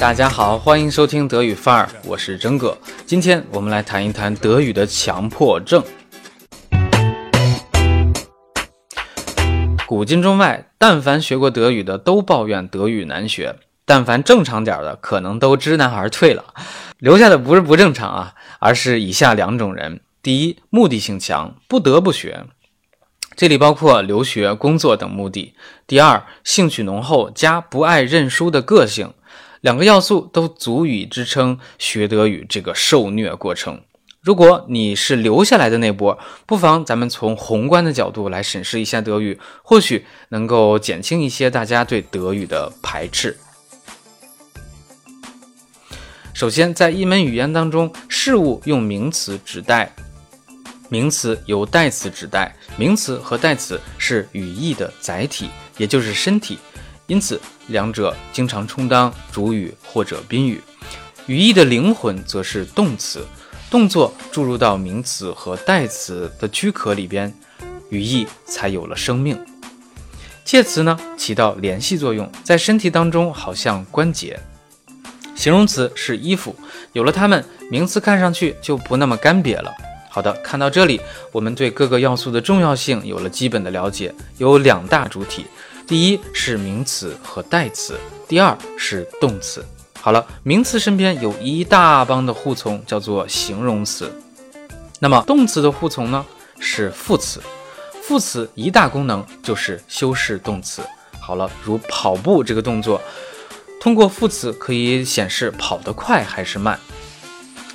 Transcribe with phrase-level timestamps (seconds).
[0.00, 2.74] 大家好，欢迎收听德语范儿，我是真哥。
[3.04, 5.84] 今天我们来谈一谈德语的强迫症。
[9.86, 16.54] 古今中外，但凡学过德语的都抱怨德语难学，但凡正常点的可能都知难而退了。
[16.96, 22.46] 留下的不是不正常啊，而是以下两种人：第一，目的性强，不得不学。
[23.36, 25.54] 这里包括留学、工作等目的。
[25.86, 29.12] 第二，兴趣浓厚加不爱认输的个性，
[29.60, 33.82] 两个要素都足以支撑学德语这个受虐过程。
[34.22, 43.38] 如果你是留下来的那波，不妨咱们从宏观的角度来审视一下德语，或许能够减轻一些大家对德语的排斥。
[46.34, 49.94] 首先，在一门语言当中，事物用名词指代。
[50.88, 56.58] 名词由代词指代，名词和代词是语义的载体，也就是身体，
[57.10, 60.62] 因此两者经常充当主语或者宾语。
[61.26, 63.26] 语义的灵魂则是动词，
[63.68, 67.34] 动作注入到名词和代词的躯壳里边，
[67.88, 69.36] 语义才有了生命。
[70.44, 74.38] 介词呢，起到联系作用，在身体当中好像关节。
[75.34, 76.54] 形容词是衣服，
[76.92, 79.72] 有了它们，名词看上去就不那么干瘪了。
[80.08, 81.00] 好的，看到这里，
[81.32, 84.14] 我们对各个要素的重要性有了基本的了解。
[84.38, 85.46] 有两大主体，
[85.90, 89.66] 第一是名词和代词，第二是动词。
[90.00, 94.08] 好了，名词身边有一大帮的护从，叫做形容词。
[95.00, 96.24] 那么动词的护从呢，
[96.60, 97.42] 是副词。
[98.04, 100.80] 副词一大功能就是修饰动词。
[101.18, 103.02] 好了，如跑步这个动作，
[103.80, 106.78] 通过副词可以显示跑得快还是慢。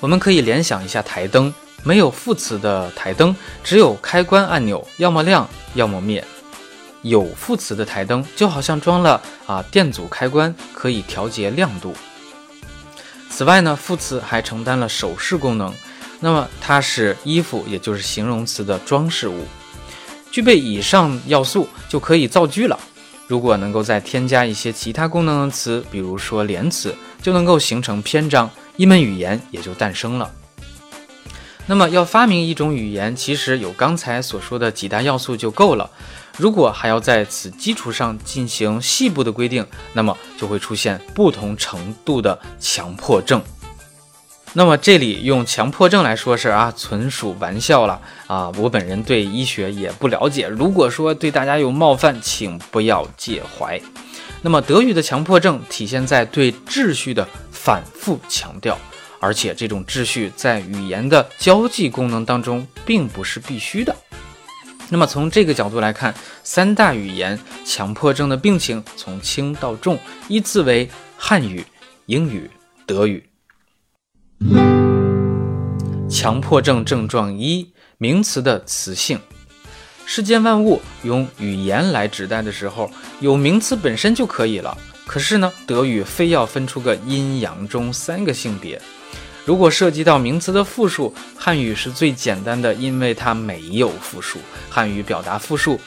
[0.00, 1.52] 我们可以联想一下台灯。
[1.84, 6.24] 没有副词的台灯，只有开关按钮，要么亮，要么灭。
[7.02, 11.94] 有副词的台灯就好像装了啊电阻开关，可以调节亮度。
[13.30, 15.72] 此外呢，副词还承担了首饰功能，
[16.20, 19.46] 那么它是衣服，也就是形容词的装饰物。
[20.30, 22.78] 具备以上要素就可以造句了。
[23.26, 30.30] 如果能够再添加一些其他功能的词，比如说连词，就能够形成篇章，一门语言也就诞生了。
[31.66, 35.90] 那么要发明一种语言，其实有刚才所说的几大要素就够了。
[36.38, 43.42] 如果还要在此基础上进行细部的规定，那么就会出现不同程度的强迫症。
[44.54, 48.50] 那么这里用强迫症来说事啊，纯属玩笑了啊！
[48.56, 53.78] 我本人对医学也不了解，如果说对大家有冒犯，请不要介怀。
[54.40, 58.78] 那么德语的强迫症体现在对秩序的反复强调。
[59.20, 63.94] 而且这种秩序在语言的交际功能当中并不是必须的。
[64.90, 71.64] 那么从这个角度来看，三大语言强迫症的病情从轻到重依次为汉语、
[72.06, 72.50] 英语、
[72.86, 73.28] 德语。
[76.08, 79.20] 强迫症症状一：名词的词性。
[80.06, 84.76] 世间万物用语言来指代的时候，有名词本身就可以了。
[85.06, 88.80] 可是呢，德语非要分出个阴阳中三个性别。
[89.48, 94.38] 如果涉及到名词的复数，汉语是最简单的，因为它没有复数。
[94.68, 95.80] 汉语表达复数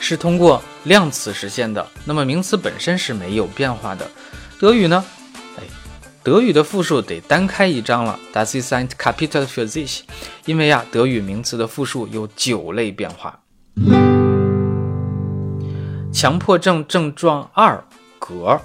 [0.00, 4.10] 是通过量词实现的，那么名词本身是没有变化的。
[4.58, 5.04] 德语呢？
[5.56, 5.62] 哎，
[6.24, 8.18] 德语的复数得单开一章了。
[8.34, 10.00] Das ist ein Kapitel für sich，
[10.44, 13.38] 因为呀，德语名词的复数有九类变化。
[16.12, 17.84] 强迫症症状二
[18.18, 18.60] 格，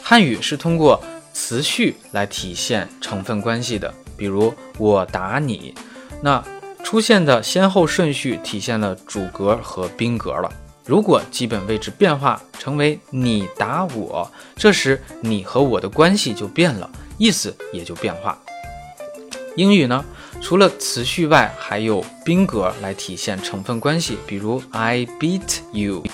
[0.00, 1.02] 汉语是通过。
[1.34, 5.74] 词序来体现成分关系的，比如我打你，
[6.22, 6.42] 那
[6.82, 10.50] 出现的先后顺序体现了主格和宾格了。
[10.86, 18.38] 如果基本位置变化成为你打我，这时你和我的关系就变了，意思也就变化。
[19.56, 20.04] 英语呢，
[20.40, 26.04] 除了词序外，还有宾格来体现成分关系，比如 I beat you，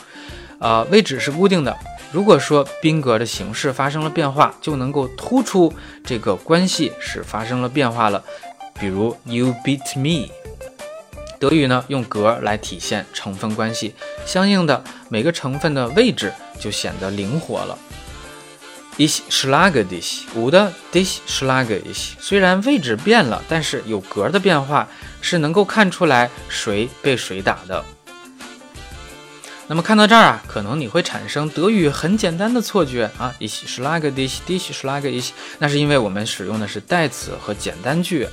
[0.59, 1.77] 啊，位置是固定的。
[2.13, 5.73] 如果说宾格的形式发生了变化，就能够突出
[6.05, 8.23] 这个关系是发生了变化了。
[8.79, 10.33] 比如 You beat me。
[11.39, 13.95] 德语呢用格来体现成分关系，
[14.27, 17.79] 相应的每个成分的位置就显得灵活了。
[18.99, 22.11] Ich schlage dich，我的 dich schlage ich。
[22.19, 24.87] 虽然位置变了，但是有格的变化
[25.23, 27.83] 是能够看出来谁被谁打的。
[29.71, 35.31] 那么看到这儿啊，可能你会产生德语很简单的错觉啊，ich schlage dich，dich schlage ich，
[35.61, 38.27] 那是因为我们使用的是代词和简单句。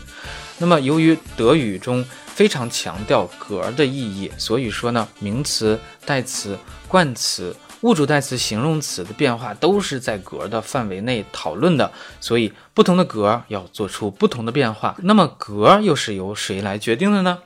[0.57, 6.57] 那么由于德语中非常强调格的意义，所以说呢，名词、代词、
[6.87, 14.95] 冠词、物主代词、形容词的变化都是在格的范围内讨论的，所以不同的格要做出不同的变化。
[15.03, 17.37] 那么格又是由谁来决定的呢？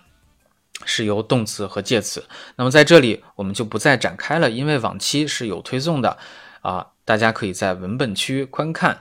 [0.86, 2.24] 是由动词和介词。
[2.56, 6.18] 那么在这里我们就不再展开了，因为往期是有推送的
[6.62, 9.00] 啊，大家可以在文本区观看。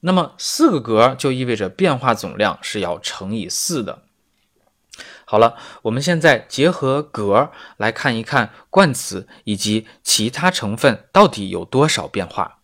[0.00, 4.02] 那么四个格就意味着变化总量是要乘以四的。
[5.24, 12.58] 好了，我们现在结合格来看一看冠词以及其他成分到底有多少变化。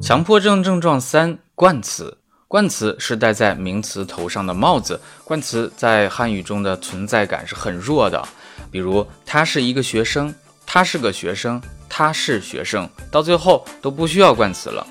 [0.00, 2.19] 强迫症症状三：冠词。
[2.50, 5.00] 冠词是戴在名词头上的帽子。
[5.22, 8.20] 冠词在汉语中的存在感是很弱的，
[8.72, 10.34] 比如他是一个学生，
[10.66, 14.84] 他是个学生，他是学生，到最后都不需要冠词了。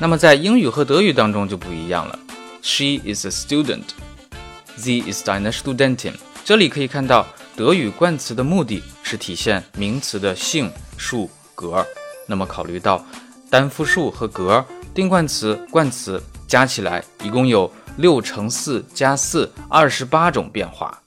[0.00, 2.18] 那么在英语和德语当中就不一样了。
[2.60, 3.84] She is a student.
[4.76, 6.14] Sie ist eine Studentin。
[6.44, 7.24] 这里可以看到，
[7.54, 11.86] 德语冠词的目的是体现名词的性、数、格。
[12.26, 13.06] 那么考虑到
[13.50, 14.64] 单复数和格，
[14.94, 21.02] 定冠词、冠词加起来一共有六乘四加四，二十八种变化。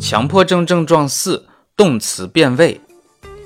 [0.00, 1.46] 强迫症症状四：
[1.76, 2.80] 动词变位。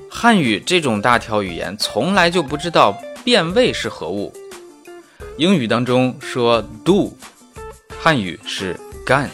[0.09, 4.33] 汉语这种大条语言从来就不知道变位是何物。
[5.39, 7.17] 英语当中说 do，
[7.99, 9.29] 汉语是干。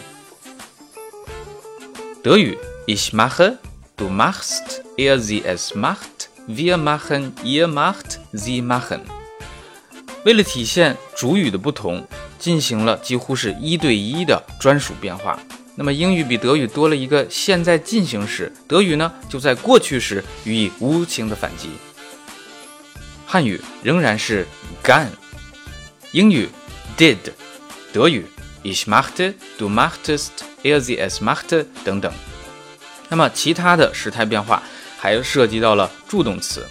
[2.22, 2.56] 德语
[2.86, 3.56] ich mache
[3.98, 9.00] Du machst, er sie es macht，wir machen，ihr macht，sie machen。
[10.24, 12.06] 为了体现主语的不同，
[12.38, 15.36] 进行了几乎是一对一的专属变化。
[15.74, 21.68] 那么英语比德语多了一个现在进行时，德语呢就在过去时予以无情的反击。
[23.26, 24.46] 汉语仍然是
[24.80, 25.10] 干。
[26.12, 26.48] 英语
[26.96, 27.16] did，
[27.92, 28.24] 德语
[28.62, 32.12] ich machte，du machtest，er sie es machte 等等。
[33.08, 34.62] 那么其他的时态变化
[34.98, 36.66] 还涉及到了助动词。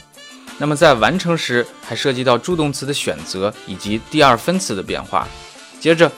[0.59, 5.27] 那么在完成时还涉及到助动词的选择以及第二分词的变化。
[5.79, 6.11] 接着，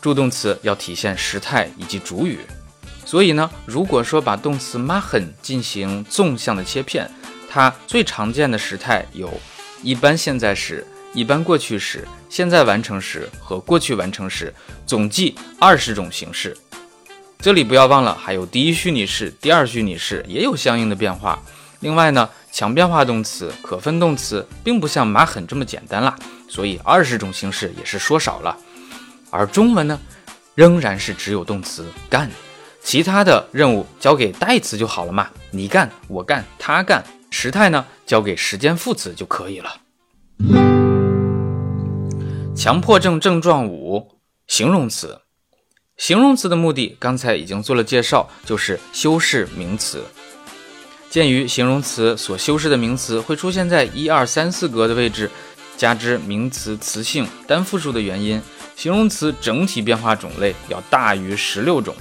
[0.00, 2.40] 助动词要体现时态以及主语。
[3.04, 7.10] 所以呢，如果说把动词 machen 进行纵向的切片，
[7.48, 9.32] 它最常见的时态有
[9.82, 10.86] 一般现在时。
[11.14, 14.52] 一般过去时、现在完成时和过去完成时，
[14.86, 16.54] 总计二十种形式。
[17.40, 21.40] 这里不要忘了，还有第一虚拟式、第二虚拟式也有相应的变化。
[21.78, 26.18] 另外呢，强变化动词、可分动词并不像马很这么简单啦，
[26.48, 28.58] 所以二十种形式也是说少了。
[29.30, 30.00] 而中文呢，
[30.56, 32.28] 仍然是只有动词干，
[32.82, 37.04] 其他的任务交给代词就好了嘛，你干、我干、他干。
[37.30, 39.76] 时态呢，交给时间副词就可以了。
[42.56, 44.18] 强迫症症状五：
[44.48, 45.20] 形容词。
[45.98, 50.02] 形容词的目的，刚才已经做了介绍，就是修饰名词。
[51.10, 55.28] 鉴于形容词所修饰的名词会出现在一二三四格的位置，
[55.76, 58.40] 加之名词词性单复数的原因，
[58.76, 61.94] 形容词整体变化种类要大于十六种。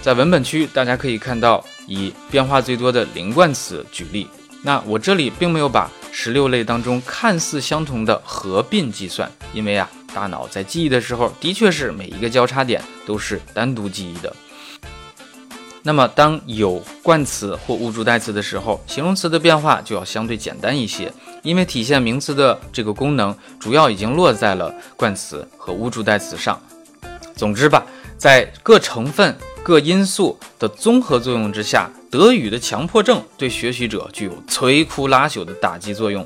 [0.00, 4.26] 在文本区，大家可以看到以变化最多的零冠词举例。
[4.62, 5.90] 那我这里并没有把。
[6.18, 14.34] 十六类当中看似相同的合并计算，因为啊，大脑在记忆的时候，的确是每一个交叉点都是单独记忆的。
[15.82, 21.12] 那么，当有冠词或物主代词的时候，形容词的变化就要相对简单一些，
[21.42, 26.58] 因为体现名词的这个功能主要已经落在了冠词和物主代词上。
[27.36, 27.84] 总之吧，
[28.16, 29.36] 在各成分。
[29.62, 36.24] 各因素的综合作用之下，德语的强迫症对学习者具有摧枯拉朽的打击作用。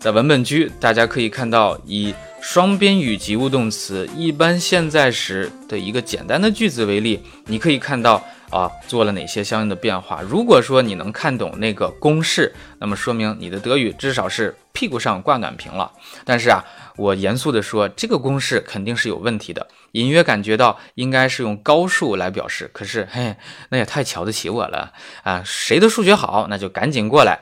[0.00, 10.20] 在文本区，大家可以看到以双宾语及物动词一般现在时的一个简单的句子为例，你可以看到啊做了哪些相应的变化。
[10.22, 15.92] 如果说你能看懂那个公式，那么说明你的德语至少是屁股上挂暖瓶了。
[16.24, 16.64] 但是啊。
[16.98, 19.68] 我严肃地说，这个公式肯定是有问题的。
[19.92, 23.36] 隐约感觉到应该是用高数来表示，可是嘿，
[23.68, 24.92] 那也太瞧得起我了
[25.22, 25.40] 啊！
[25.44, 27.38] 谁的数学好，那就赶紧过来。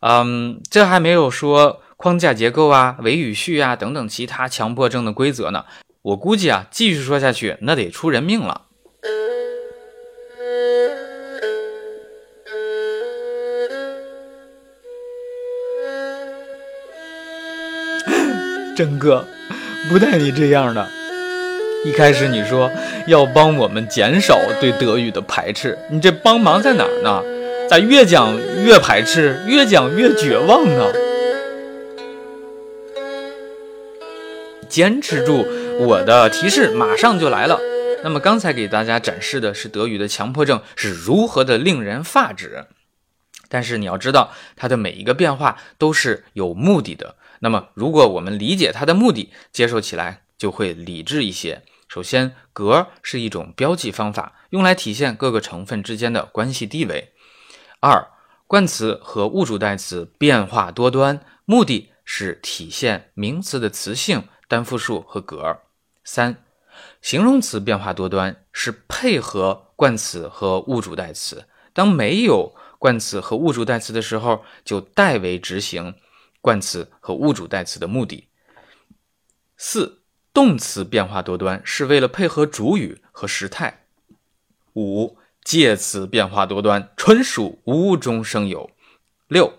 [0.00, 5.66] 嗯，这还没有说框架结构啊、伪语序啊等等其他强迫症的规则呢。
[6.02, 8.62] 我估计啊，继续说下去，那得出人命了。
[18.76, 19.24] 真哥，
[19.88, 20.84] 不带你这样的。
[21.84, 22.68] 一开始你说
[23.06, 27.22] 要帮我们减少对德语的排斥，你这帮忙在哪儿呢？
[27.70, 30.92] 咋越讲越排斥，越讲越绝望呢？
[34.72, 35.44] 坚持住，
[35.80, 37.60] 我的提示马上就来了。
[38.02, 42.64] 那么刚才给大家展示的是德语的强迫症是如何的令人发指，
[43.50, 47.16] 但是你要知道，它的每一个变化都是有目的的。
[47.40, 51.60] 那么如果我们理解它的目的，接受起来就会理智一些。
[51.86, 57.12] 首先，格是一种标记方法，用来体现各个成分之间的关系地位。
[57.80, 58.08] 二，
[58.46, 65.62] 冠词和物主代词变化多端，目的是体现名词的词性、单复数和格。
[66.04, 66.44] 三。
[67.00, 75.94] 形容词变化多端是配合冠词和物主代词，当没有冠词和物主代词的时候，就代为执行
[76.42, 78.28] 冠词和物主代词的目的。
[79.56, 80.02] 四，
[80.34, 83.86] 动词变化多端是为了配合主语和时态。
[84.74, 88.70] 五，介词变化多端纯属无中生有。
[89.28, 89.54] 六，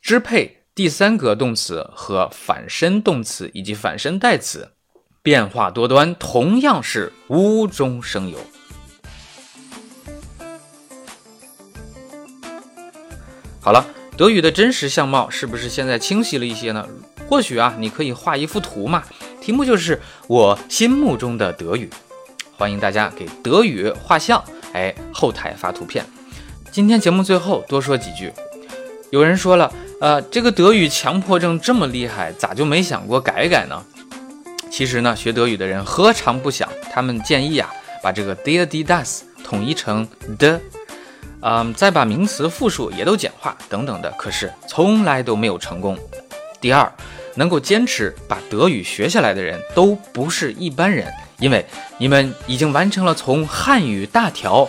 [0.00, 4.72] 支配第三格动词和反身动词以及反身代词。
[5.22, 8.38] 变化多端，同样是无中生有。
[13.58, 13.86] 好了，
[14.18, 16.86] 德语的真实相貌是不是现在清晰了一些呢？
[17.26, 19.02] 或许啊，你可以画一幅图嘛，
[19.40, 21.88] 题目就是我心目中的德语。
[22.54, 26.04] 欢迎大家给德语画像，哎，后台发图片。
[26.70, 28.30] 今天节目最后多说几句，
[29.08, 33.82] 有人说了，呃，这个德语强迫症这么厉害，咋就没想过改改呢？
[34.70, 36.68] 其实呢，学德语的人何尝不想？
[36.92, 37.72] 他们建议啊，
[38.02, 40.06] 把这个 der die das 统一成
[40.38, 40.60] the，
[41.40, 45.96] 嗯，再把名词复数也都简化等等的，可是从来都没有成功。
[46.60, 46.92] 第二，
[47.36, 51.64] 能够坚持把德语学下来的人都不是一般人，因为
[51.96, 54.68] 你们已经完成了从汉语大条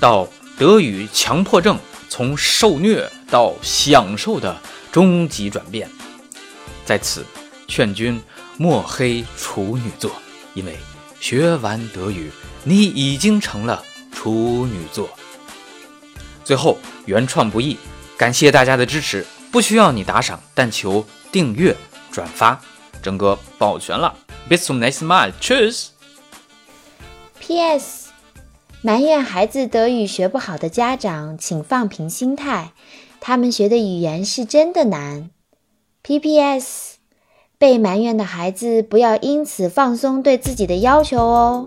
[0.00, 0.26] 到
[0.58, 1.78] 德语强迫症，
[2.16, 4.56] 从受虐到享受的
[4.92, 5.90] 终极转变。
[6.86, 7.26] 在此，
[7.66, 8.22] 劝君。
[8.56, 10.12] 莫黑处女座，
[10.54, 10.78] 因为
[11.18, 12.30] 学完德语，
[12.62, 15.10] 你已经成了处女座。
[16.44, 17.76] 最后，原创不易，
[18.16, 21.76] 感谢大家的支持，不需要你打赏，但求订阅、
[22.12, 22.60] 转发，
[23.02, 24.14] 整个保全了。
[24.48, 25.32] Bis zum nächsten Mal.
[25.40, 25.88] Tschüss.
[27.40, 28.03] P.S.
[28.86, 32.72] 埋怨孩子德语学不好的家长，请放平心态，
[33.18, 35.30] 他们学的语言是真的难。
[36.02, 36.96] P.P.S.
[37.56, 41.66] 被埋怨的孩子，不要因此放松对自己的要求哦。